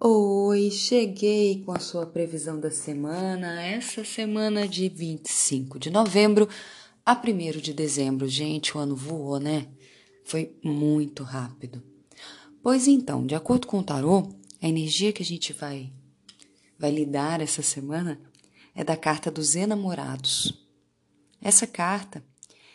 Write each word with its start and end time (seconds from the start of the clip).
Oi, 0.00 0.70
cheguei 0.72 1.62
com 1.62 1.70
a 1.70 1.78
sua 1.78 2.04
previsão 2.04 2.58
da 2.58 2.70
semana, 2.70 3.62
essa 3.62 4.04
semana 4.04 4.66
de 4.66 4.88
25 4.88 5.78
de 5.78 5.88
novembro 5.88 6.48
a 7.06 7.14
1 7.14 7.60
de 7.60 7.72
dezembro. 7.72 8.26
Gente, 8.28 8.76
o 8.76 8.80
ano 8.80 8.96
voou, 8.96 9.38
né? 9.38 9.68
Foi 10.24 10.58
muito 10.62 11.22
rápido. 11.22 11.80
Pois 12.60 12.88
então, 12.88 13.24
de 13.24 13.36
acordo 13.36 13.68
com 13.68 13.78
o 13.78 13.84
tarô, 13.84 14.34
a 14.60 14.68
energia 14.68 15.12
que 15.12 15.22
a 15.22 15.26
gente 15.26 15.52
vai, 15.52 15.92
vai 16.76 16.90
lidar 16.90 17.40
essa 17.40 17.62
semana 17.62 18.20
é 18.74 18.82
da 18.82 18.96
carta 18.96 19.30
dos 19.30 19.54
enamorados. 19.54 20.66
Essa 21.40 21.68
carta, 21.68 22.22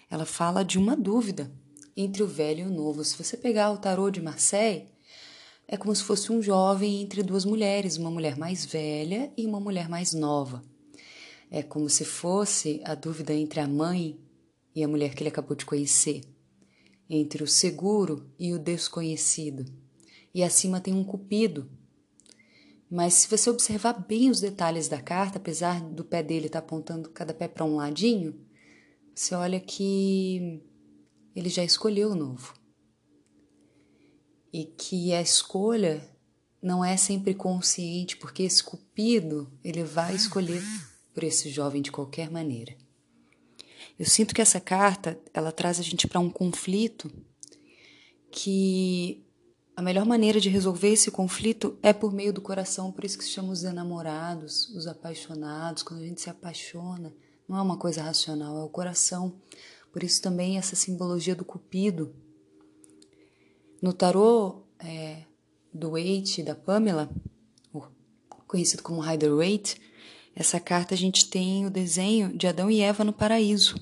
ela 0.10 0.26
fala 0.26 0.64
de 0.64 0.80
uma 0.80 0.96
dúvida 0.96 1.52
entre 1.96 2.24
o 2.24 2.28
velho 2.28 2.62
e 2.62 2.68
o 2.68 2.74
novo. 2.74 3.04
Se 3.04 3.22
você 3.22 3.36
pegar 3.36 3.72
o 3.72 3.78
tarô 3.78 4.10
de 4.10 4.22
Marseille, 4.22 4.88
é 5.72 5.78
como 5.78 5.96
se 5.96 6.04
fosse 6.04 6.32
um 6.32 6.42
jovem 6.42 7.00
entre 7.00 7.22
duas 7.22 7.46
mulheres, 7.46 7.96
uma 7.96 8.10
mulher 8.10 8.36
mais 8.36 8.66
velha 8.66 9.32
e 9.38 9.46
uma 9.46 9.60
mulher 9.60 9.88
mais 9.88 10.14
nova. 10.14 10.64
É 11.52 11.62
como 11.62 11.88
se 11.88 12.04
fosse 12.04 12.82
a 12.84 12.96
dúvida 12.96 13.36
entre 13.36 13.60
a 13.60 13.68
mãe 13.68 14.20
e 14.76 14.84
a 14.84 14.88
mulher 14.88 15.14
que 15.14 15.22
ele 15.22 15.30
acabou 15.30 15.56
de 15.56 15.68
conhecer, 15.68 16.22
entre 17.08 17.44
o 17.44 17.48
seguro 17.48 18.28
e 18.40 18.52
o 18.52 18.58
desconhecido. 18.58 19.64
E 20.34 20.44
acima 20.44 20.82
tem 20.82 20.92
um 20.92 21.04
cupido. 21.04 21.70
Mas 22.90 23.14
se 23.14 23.30
você 23.30 23.52
observar 23.52 23.94
bem 23.94 24.32
os 24.32 24.40
detalhes 24.40 24.88
da 24.88 25.00
carta, 25.00 25.38
apesar 25.38 25.82
do 25.82 26.04
pé 26.04 26.24
dele 26.24 26.48
estar 26.48 26.62
tá 26.62 26.66
apontando 26.66 27.12
cada 27.12 27.32
pé 27.32 27.48
para 27.48 27.64
um 27.64 27.76
ladinho, 27.76 28.44
você 29.14 29.36
olha 29.36 29.60
que 29.60 30.64
ele 31.36 31.50
já 31.50 31.64
escolheu 31.64 32.10
o 32.10 32.16
novo 32.16 32.59
e 34.52 34.66
que 34.66 35.14
a 35.14 35.22
escolha 35.22 36.02
não 36.62 36.84
é 36.84 36.98
sempre 36.98 37.34
consciente, 37.34 38.18
porque 38.18 38.44
esse 38.44 38.64
cupido 38.64 39.52
ele 39.64 39.84
vai 39.84 40.16
escolher 40.16 40.62
por 41.14 41.24
esse 41.24 41.50
jovem 41.50 41.82
de 41.82 41.92
qualquer 41.92 42.30
maneira. 42.30 42.76
Eu 43.98 44.06
sinto 44.06 44.34
que 44.34 44.42
essa 44.42 44.60
carta 44.60 45.20
ela 45.34 45.52
traz 45.52 45.80
a 45.80 45.84
gente 45.84 46.08
para 46.08 46.20
um 46.20 46.30
conflito 46.30 47.12
que 48.32 49.26
a 49.76 49.82
melhor 49.82 50.06
maneira 50.06 50.40
de 50.40 50.50
resolver 50.50 50.90
esse 50.90 51.10
conflito 51.10 51.78
é 51.82 51.94
por 51.94 52.12
meio 52.12 52.34
do 52.34 52.42
coração, 52.42 52.92
por 52.92 53.06
isso 53.06 53.18
que 53.18 53.24
se 53.24 53.32
chama 53.32 53.52
os 53.52 53.64
enamorados, 53.64 54.70
os 54.70 54.88
apaixonados, 54.88 55.84
quando 55.84 56.02
a 56.02 56.06
gente 56.06 56.22
se 56.22 56.30
apaixona, 56.30 57.14
não 57.48 57.58
é 57.58 57.62
uma 57.62 57.78
coisa 57.78 58.04
racional, 58.04 58.58
é 58.60 58.64
o 58.64 58.70
coração. 58.70 59.42
Por 59.92 60.04
isso 60.04 60.22
também 60.22 60.58
essa 60.58 60.76
simbologia 60.76 61.36
do 61.36 61.46
cupido, 61.46 62.14
no 63.82 63.94
tarô 63.94 64.64
é, 64.80 65.24
do 65.74 65.92
Waite 65.92 66.44
da 66.44 66.56
Pamela, 66.56 67.10
conhecido 68.48 68.82
como 68.82 69.00
Rider 69.00 69.36
Waite, 69.36 69.80
essa 70.36 70.60
carta 70.60 70.96
a 70.96 70.98
gente 70.98 71.30
tem 71.30 71.66
o 71.66 71.70
desenho 71.70 72.36
de 72.36 72.48
Adão 72.48 72.70
e 72.70 72.82
Eva 72.82 73.04
no 73.04 73.14
paraíso. 73.14 73.76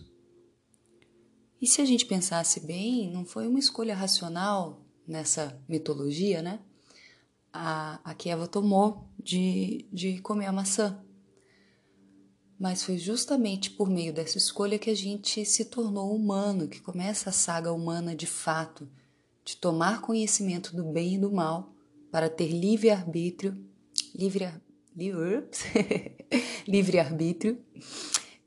E 1.61 1.65
se 1.65 1.81
a 1.81 1.85
gente 1.85 2.05
pensasse 2.05 2.59
bem, 2.59 3.09
não 3.11 3.25
foi 3.25 3.47
uma 3.47 3.59
escolha 3.59 3.95
racional 3.95 4.85
nessa 5.07 5.59
mitologia, 5.67 6.41
né? 6.41 6.59
A, 7.51 7.99
a 8.03 8.13
que 8.13 8.29
Eva 8.29 8.47
tomou 8.47 9.09
de, 9.17 9.87
de 9.91 10.19
comer 10.19 10.47
a 10.47 10.51
maçã. 10.51 11.01
Mas 12.59 12.83
foi 12.83 12.97
justamente 12.97 13.71
por 13.71 13.89
meio 13.89 14.13
dessa 14.13 14.37
escolha 14.37 14.77
que 14.77 14.89
a 14.89 14.95
gente 14.95 15.45
se 15.45 15.65
tornou 15.65 16.13
humano, 16.13 16.67
que 16.67 16.81
começa 16.81 17.29
a 17.29 17.33
saga 17.33 17.71
humana 17.71 18.15
de 18.15 18.27
fato 18.27 18.87
de 19.47 19.55
tomar 19.55 20.01
conhecimento 20.01 20.75
do 20.75 20.83
bem 20.83 21.15
e 21.15 21.17
do 21.17 21.31
mal 21.31 21.73
para 22.11 22.29
ter 22.29 22.49
livre 22.49 22.89
arbítrio, 22.89 23.57
livre, 24.13 24.45
livre, 26.67 26.99
arbítrio. 26.99 27.57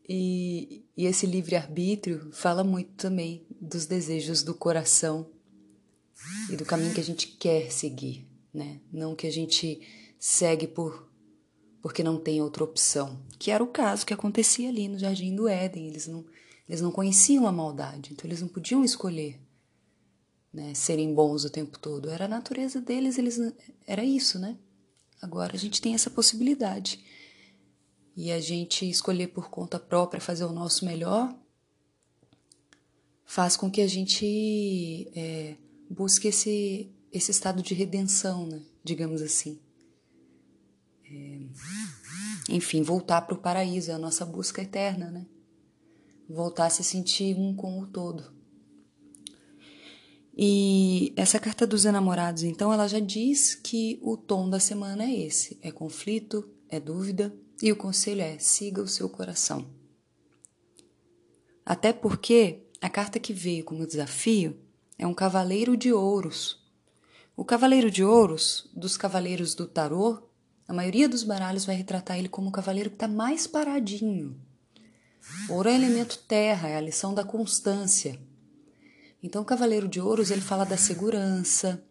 E, 0.07 0.85
e 0.95 1.07
esse 1.07 1.25
livre 1.25 1.57
arbítrio 1.57 2.29
fala 2.33 2.63
muito 2.63 2.93
também 2.97 3.47
dos 3.59 3.87
desejos 3.87 4.43
do 4.43 4.55
coração 4.55 5.31
e 6.51 6.57
do 6.57 6.67
caminho 6.67 6.93
que 6.93 7.01
a 7.01 7.05
gente 7.05 7.29
quer 7.29 7.73
seguir, 7.73 8.29
né? 8.53 8.83
Não 8.93 9.17
que 9.17 9.27
a 9.27 9.33
gente 9.33 9.81
segue 10.19 10.67
por 10.67 11.09
porque 11.81 12.03
não 12.03 12.19
tem 12.19 12.43
outra 12.43 12.63
opção, 12.63 13.23
que 13.39 13.51
era 13.51 13.65
o 13.65 13.69
caso 13.69 14.05
que 14.05 14.13
acontecia 14.13 14.69
ali 14.69 14.87
no 14.87 14.99
Jardim 14.99 15.35
do 15.35 15.49
Éden. 15.49 15.89
Eles 15.89 16.07
não, 16.07 16.27
eles 16.69 16.83
não 16.83 16.93
conheciam 16.93 17.47
a 17.47 17.53
maldade, 17.53 18.13
então 18.13 18.29
eles 18.29 18.43
não 18.43 18.49
podiam 18.49 18.85
escolher 18.85 19.41
né, 20.53 20.75
serem 20.75 21.15
bons 21.15 21.45
o 21.45 21.51
tempo 21.51 21.79
todo. 21.79 22.11
Era 22.11 22.25
a 22.25 22.29
natureza 22.29 22.81
deles, 22.81 23.19
eles 23.19 23.39
era 23.87 24.05
isso, 24.05 24.39
né? 24.39 24.59
Agora 25.21 25.55
a 25.55 25.59
gente 25.59 25.81
tem 25.81 25.95
essa 25.95 26.11
possibilidade. 26.11 27.05
E 28.17 28.33
a 28.33 28.41
gente 28.41 28.89
escolher 28.89 29.29
por 29.29 29.49
conta 29.49 29.79
própria 29.79 30.21
fazer 30.21 30.45
o 30.45 30.53
nosso 30.53 30.85
melhor 30.85 31.35
faz 33.25 33.57
com 33.57 33.71
que 33.71 33.81
a 33.81 33.87
gente 33.87 35.11
é, 35.15 35.57
busque 35.89 36.29
esse, 36.29 36.91
esse 37.13 37.31
estado 37.31 37.63
de 37.63 37.75
redenção, 37.75 38.47
né? 38.47 38.61
digamos 38.83 39.23
assim. 39.23 39.61
É, 41.05 41.41
enfim, 42.49 42.83
voltar 42.83 43.23
para 43.23 43.35
o 43.35 43.41
paraíso, 43.41 43.91
é 43.91 43.95
a 43.95 43.99
nossa 43.99 44.25
busca 44.25 44.63
eterna, 44.63 45.11
né? 45.11 45.27
Voltar 46.29 46.67
a 46.67 46.71
se 46.71 46.85
sentir 46.85 47.37
um 47.37 47.55
com 47.55 47.81
o 47.81 47.87
todo. 47.87 48.33
E 50.37 51.13
essa 51.17 51.39
carta 51.39 51.67
dos 51.67 51.85
enamorados, 51.85 52.43
então, 52.43 52.73
ela 52.73 52.87
já 52.87 53.01
diz 53.01 53.55
que 53.55 53.99
o 54.03 54.17
tom 54.17 54.49
da 54.49 54.61
semana 54.61 55.05
é 55.05 55.13
esse: 55.13 55.59
é 55.63 55.71
conflito, 55.71 56.49
é 56.69 56.79
dúvida, 56.79 57.35
e 57.63 57.71
o 57.71 57.77
conselho 57.77 58.23
é 58.23 58.39
siga 58.39 58.83
o 58.83 58.89
seu 58.89 59.09
coração. 59.09 59.67
Até 61.65 61.93
porque 61.93 62.67
a 62.81 62.89
carta 62.89 63.19
que 63.19 63.33
veio 63.33 63.65
como 63.65 63.87
desafio 63.87 64.59
é 64.99 65.07
um 65.07 65.15
cavaleiro 65.15 65.77
de 65.77 65.93
ouros. 65.93 66.61
O 67.37 67.45
cavaleiro 67.45 67.91
de 67.91 68.05
ouros, 68.05 68.71
dos 68.75 68.97
cavaleiros 68.97 69.55
do 69.55 69.67
tarô, 69.67 70.31
a 70.67 70.73
maioria 70.73 71.09
dos 71.09 71.23
baralhos 71.23 71.65
vai 71.65 71.75
retratar 71.75 72.19
ele 72.19 72.29
como 72.29 72.49
o 72.49 72.53
cavaleiro 72.53 72.91
que 72.91 72.97
está 72.97 73.09
mais 73.09 73.47
paradinho. 73.47 74.41
Ouro 75.49 75.69
é 75.69 75.75
elemento 75.75 76.19
terra, 76.27 76.69
é 76.69 76.77
a 76.77 76.81
lição 76.81 77.13
da 77.13 77.25
constância. 77.25 78.19
Então, 79.23 79.43
o 79.43 79.45
Cavaleiro 79.45 79.87
de 79.87 80.01
Ouros, 80.01 80.31
ele 80.31 80.41
fala 80.41 80.65
da 80.65 80.77
segurança, 80.77 81.83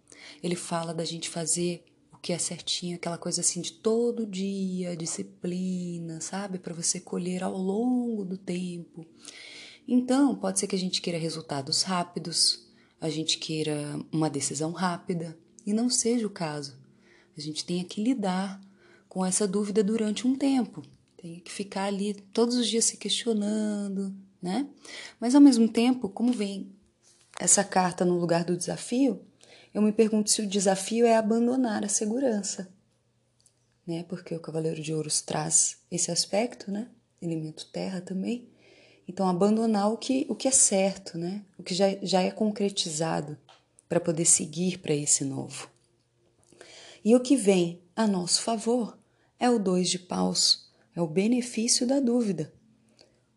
ele 0.41 0.56
fala 0.56 0.94
da 0.94 1.06
gente 1.06 1.29
fazer 1.29 1.85
o 2.12 2.17
que 2.17 2.34
é 2.34 2.38
certinho, 2.38 2.95
aquela 2.95 3.17
coisa 3.17 3.41
assim 3.41 3.62
de 3.62 3.73
todo 3.73 4.25
dia, 4.25 4.97
disciplina, 4.97 6.19
sabe? 6.22 6.57
Para 6.57 6.73
você 6.73 7.00
colher 7.00 7.44
ao 7.44 7.56
longo 7.56 8.25
do 8.25 8.38
tempo. 8.38 9.06
Então, 9.88 10.35
pode 10.35 10.59
ser 10.59 10.68
que 10.68 10.75
a 10.75 10.79
gente 10.79 11.01
queira 11.01 11.19
resultados 11.19 11.84
rápidos, 11.84 12.68
a 13.00 13.09
gente 13.09 13.38
queira 13.38 14.00
uma 14.12 14.29
decisão 14.29 14.72
rápida, 14.72 15.38
e 15.66 15.73
não 15.73 15.89
seja 15.89 16.25
o 16.25 16.31
caso. 16.31 16.78
A 17.38 17.41
gente 17.41 17.63
tem 17.63 17.84
que 17.84 18.03
lidar 18.03 18.59
com 19.07 19.25
essa 19.25 19.47
dúvida 19.47 19.84
durante 19.84 20.28
um 20.28 20.35
tempo. 20.35 20.81
Tem 21.16 21.39
que 21.39 21.51
ficar 21.51 21.85
ali 21.85 22.13
todos 22.13 22.56
os 22.56 22.68
dias 22.68 22.85
se 22.85 22.97
questionando, 22.97 24.16
né? 24.41 24.68
Mas 25.19 25.35
ao 25.35 25.41
mesmo 25.41 25.68
tempo, 25.68 26.09
como 26.09 26.34
vem 26.34 26.72
essa 27.39 27.63
carta 27.63 28.03
no 28.03 28.19
lugar 28.19 28.44
do 28.44 28.57
desafio, 28.57 29.25
eu 29.73 29.81
me 29.81 29.94
pergunto 29.94 30.29
se 30.29 30.41
o 30.41 30.47
desafio 30.47 31.05
é 31.05 31.16
abandonar 31.16 31.85
a 31.85 31.89
segurança, 31.89 32.67
né? 33.88 34.03
Porque 34.07 34.35
o 34.35 34.39
Cavaleiro 34.39 34.81
de 34.81 34.94
Ouros 34.94 35.22
traz 35.22 35.77
esse 35.89 36.11
aspecto, 36.11 36.69
né? 36.69 36.89
Elemento 37.22 37.66
terra 37.72 38.01
também. 38.01 38.50
Então, 39.07 39.27
abandonar 39.27 39.91
o 39.91 39.97
que, 39.97 40.27
o 40.29 40.35
que 40.35 40.47
é 40.47 40.51
certo, 40.51 41.17
né? 41.17 41.44
O 41.57 41.63
que 41.63 41.73
já, 41.73 41.85
já 42.03 42.22
é 42.22 42.29
concretizado 42.29 43.38
para 43.88 44.00
poder 44.00 44.25
seguir 44.25 44.77
para 44.77 44.94
esse 44.94 45.23
novo. 45.25 45.69
E 47.03 47.16
o 47.16 47.19
que 47.19 47.35
vem 47.35 47.81
a 47.95 48.06
nosso 48.06 48.42
favor 48.42 49.00
é 49.39 49.50
o 49.50 49.57
dois 49.57 49.89
de 49.89 49.97
paus, 49.97 50.69
é 50.95 51.01
o 51.01 51.07
benefício 51.07 51.88
da 51.88 52.00
dúvida. 52.00 52.53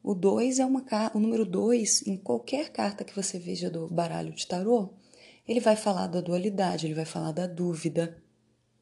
O 0.03 0.15
2 0.15 0.59
é 0.59 0.67
uma 0.67 0.85
o 1.15 1.21
número 1.21 1.47
2 1.47 2.07
em 2.07 2.17
qualquer 2.17 2.71
carta 2.71 3.05
que 3.05 3.15
você 3.15 3.39
veja 3.39 3.71
do 3.71 3.87
baralho 3.89 4.35
de 4.35 4.47
tarô, 4.47 4.91
ele 5.47 5.61
vai 5.61 5.77
falar 5.77 6.09
da 6.09 6.21
dualidade, 6.21 6.87
ele 6.87 6.95
vai 6.95 7.05
falar 7.05 7.33
da 7.33 7.47
dúvida, 7.47 8.23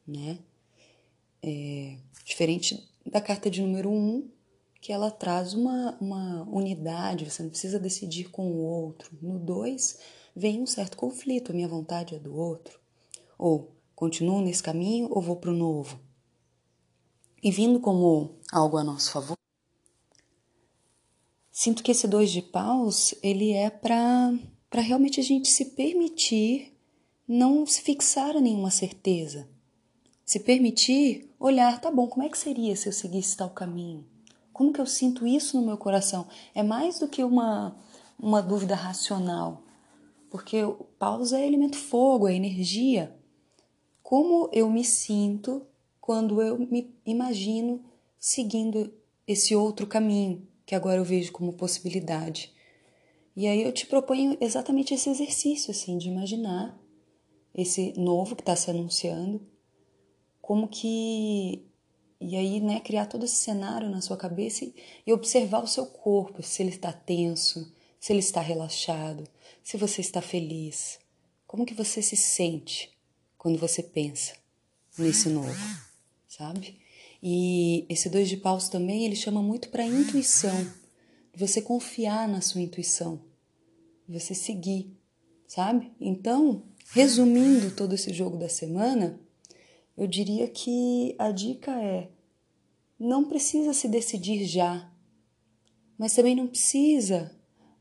né? 0.07 0.39
É, 1.43 1.97
diferente 2.25 2.87
da 3.05 3.21
carta 3.21 3.49
de 3.49 3.61
número 3.61 3.89
1, 3.89 3.93
um, 3.93 4.29
que 4.79 4.91
ela 4.91 5.11
traz 5.11 5.53
uma, 5.53 5.97
uma 5.99 6.43
unidade, 6.49 7.29
você 7.29 7.43
não 7.43 7.49
precisa 7.49 7.79
decidir 7.79 8.29
com 8.29 8.51
o 8.51 8.57
outro. 8.57 9.15
No 9.21 9.37
2, 9.37 9.99
vem 10.35 10.61
um 10.61 10.65
certo 10.65 10.97
conflito, 10.97 11.51
a 11.51 11.55
minha 11.55 11.67
vontade 11.67 12.15
é 12.15 12.19
do 12.19 12.35
outro. 12.35 12.79
Ou 13.37 13.75
continuo 13.95 14.41
nesse 14.41 14.63
caminho 14.63 15.07
ou 15.11 15.21
vou 15.21 15.35
para 15.35 15.51
o 15.51 15.55
novo. 15.55 15.99
E 17.43 17.51
vindo 17.51 17.79
como 17.79 18.39
algo 18.51 18.77
a 18.77 18.83
nosso 18.83 19.11
favor, 19.11 19.40
Sinto 21.63 21.83
que 21.83 21.91
esse 21.91 22.07
dois 22.07 22.31
de 22.31 22.41
paus, 22.41 23.13
ele 23.21 23.51
é 23.51 23.69
para 23.69 24.33
para 24.67 24.81
realmente 24.81 25.19
a 25.19 25.23
gente 25.23 25.47
se 25.47 25.65
permitir 25.65 26.75
não 27.27 27.67
se 27.67 27.83
fixar 27.83 28.35
a 28.35 28.41
nenhuma 28.41 28.71
certeza. 28.71 29.47
Se 30.25 30.39
permitir 30.39 31.29
olhar, 31.39 31.79
tá 31.79 31.91
bom, 31.91 32.07
como 32.07 32.25
é 32.25 32.29
que 32.29 32.37
seria 32.39 32.75
se 32.75 32.89
eu 32.89 32.91
seguisse 32.91 33.37
tal 33.37 33.51
caminho? 33.51 34.03
Como 34.51 34.73
que 34.73 34.81
eu 34.81 34.87
sinto 34.87 35.27
isso 35.27 35.55
no 35.55 35.67
meu 35.67 35.77
coração? 35.77 36.27
É 36.55 36.63
mais 36.63 36.97
do 36.97 37.07
que 37.07 37.23
uma, 37.23 37.77
uma 38.17 38.41
dúvida 38.41 38.73
racional, 38.73 39.61
porque 40.31 40.63
pausa 40.97 41.39
é 41.39 41.45
elemento 41.45 41.77
fogo, 41.77 42.27
é 42.27 42.33
energia. 42.33 43.15
Como 44.01 44.49
eu 44.51 44.67
me 44.67 44.83
sinto 44.83 45.61
quando 45.99 46.41
eu 46.41 46.57
me 46.57 46.91
imagino 47.05 47.83
seguindo 48.19 48.91
esse 49.27 49.55
outro 49.55 49.85
caminho 49.85 50.49
que 50.71 50.75
agora 50.75 51.01
eu 51.01 51.03
vejo 51.03 51.33
como 51.33 51.51
possibilidade? 51.51 52.49
E 53.35 53.45
aí 53.45 53.61
eu 53.61 53.73
te 53.73 53.85
proponho 53.85 54.37
exatamente 54.39 54.93
esse 54.93 55.09
exercício, 55.09 55.69
assim, 55.69 55.97
de 55.97 56.07
imaginar 56.07 56.79
esse 57.53 57.91
novo 57.99 58.37
que 58.37 58.41
está 58.41 58.55
se 58.55 58.71
anunciando, 58.71 59.45
como 60.41 60.69
que. 60.69 61.65
E 62.21 62.37
aí, 62.37 62.61
né, 62.61 62.79
criar 62.79 63.07
todo 63.07 63.25
esse 63.25 63.35
cenário 63.35 63.89
na 63.89 63.99
sua 63.99 64.15
cabeça 64.15 64.63
e, 65.05 65.11
observar 65.11 65.61
o 65.61 65.67
seu 65.67 65.87
corpo, 65.87 66.41
se 66.41 66.63
ele 66.63 66.69
está 66.69 66.93
tenso, 66.93 67.69
se 67.99 68.13
ele 68.13 68.21
está 68.21 68.39
relaxado, 68.39 69.27
se 69.61 69.75
você 69.75 69.99
está 69.99 70.21
feliz. 70.21 70.99
Como 71.45 71.65
que 71.65 71.73
você 71.73 72.01
se 72.01 72.15
sente 72.15 72.97
quando 73.37 73.59
você 73.59 73.83
pensa 73.83 74.37
nesse 74.97 75.27
novo, 75.27 75.53
sabe? 76.29 76.80
E 77.21 77.85
esse 77.87 78.09
dois 78.09 78.27
de 78.27 78.37
paus 78.37 78.67
também, 78.67 79.05
ele 79.05 79.15
chama 79.15 79.41
muito 79.41 79.69
para 79.69 79.85
intuição 79.85 80.81
você 81.35 81.61
confiar 81.61 82.27
na 82.27 82.41
sua 82.41 82.61
intuição, 82.61 83.21
você 84.07 84.33
seguir, 84.33 84.91
sabe? 85.47 85.91
Então, 85.99 86.63
resumindo 86.89 87.71
todo 87.71 87.93
esse 87.93 88.13
jogo 88.13 88.37
da 88.37 88.49
semana, 88.49 89.19
eu 89.97 90.07
diria 90.07 90.47
que 90.47 91.15
a 91.17 91.31
dica 91.31 91.71
é: 91.71 92.09
não 92.99 93.27
precisa 93.27 93.73
se 93.73 93.87
decidir 93.87 94.45
já, 94.45 94.91
mas 95.97 96.13
também 96.13 96.35
não 96.35 96.47
precisa 96.47 97.35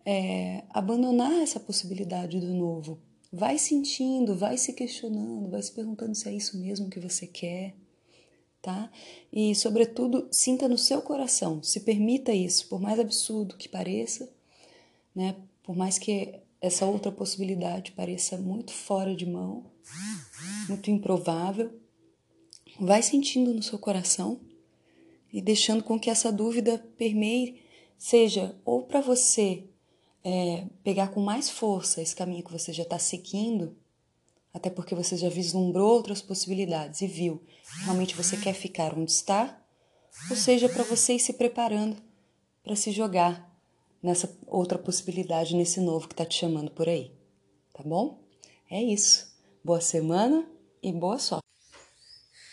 é, 0.05 0.65
abandonar 0.71 1.43
essa 1.43 1.59
possibilidade 1.59 2.39
do 2.39 2.55
novo. 2.55 3.01
Vai 3.33 3.59
sentindo, 3.59 4.37
vai 4.37 4.59
se 4.59 4.73
questionando, 4.73 5.51
vai 5.51 5.63
se 5.63 5.73
perguntando 5.73 6.17
se 6.17 6.29
é 6.29 6.33
isso 6.33 6.59
mesmo 6.59 6.91
que 6.91 6.99
você 6.99 7.27
quer 7.27 7.77
tá? 8.63 8.91
E, 9.33 9.55
sobretudo, 9.55 10.29
sinta 10.31 10.69
no 10.69 10.79
seu 10.79 11.01
coração, 11.01 11.63
se 11.63 11.81
permita 11.81 12.33
isso, 12.33 12.69
por 12.69 12.81
mais 12.81 12.99
absurdo 12.99 13.57
que 13.57 13.69
pareça, 13.69 14.31
né? 15.15 15.37
Por 15.63 15.77
mais 15.77 15.99
que 15.99 16.41
essa 16.61 16.85
outra 16.85 17.11
possibilidade 17.11 17.93
pareça 17.93 18.37
muito 18.37 18.73
fora 18.73 19.15
de 19.15 19.25
mão, 19.25 19.65
muito 20.69 20.91
improvável, 20.91 21.73
vai 22.79 23.03
sentindo 23.03 23.55
no 23.55 23.63
seu 23.63 23.79
coração 23.79 24.41
e 25.33 25.41
deixando 25.41 25.83
com 25.83 25.99
que 25.99 26.11
essa 26.11 26.33
dúvida 26.33 26.79
permeie, 26.99 27.63
seja 27.97 28.55
ou 28.65 28.83
para 28.83 29.01
você 29.01 29.65
é, 30.23 30.67
pegar 30.83 31.09
com 31.09 31.21
mais 31.21 31.49
força 31.49 32.03
esse 32.03 32.15
caminho 32.15 32.45
que 32.45 32.53
você 32.53 32.73
já 32.73 32.83
está 32.83 32.99
seguindo, 32.99 33.77
até 34.53 34.71
porque 34.71 34.95
você 34.95 35.17
já 35.17 35.29
vislumbrou 35.29 35.91
outras 35.91 36.21
possibilidades 36.21 37.01
e 37.03 37.07
viu 37.07 37.43
realmente 37.85 38.17
você 38.17 38.37
quer 38.37 38.53
ficar 38.53 38.97
onde 38.97 39.11
está, 39.11 39.63
ou 40.29 40.37
seja, 40.37 40.69
para 40.69 40.83
você 40.83 41.15
ir 41.15 41.21
se 41.21 41.35
preparando 41.35 41.97
para 42.63 42.77
se 42.77 42.91
jogar 42.91 43.51
nessa 44.03 44.31
outra 44.47 44.79
possibilidade, 44.79 45.57
nesse 45.57 45.81
novo 45.81 46.09
que 46.09 46.15
está 46.15 46.25
te 46.25 46.35
chamando 46.35 46.71
por 46.71 46.89
aí. 46.89 47.13
Tá 47.73 47.83
bom? 47.83 48.23
É 48.71 48.83
isso. 48.83 49.31
Boa 49.65 49.81
semana 49.81 50.47
e 50.83 50.93
boa 50.93 51.19
sorte. 51.19 51.40